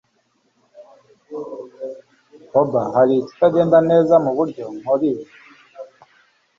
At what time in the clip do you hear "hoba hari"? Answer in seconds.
2.51-3.13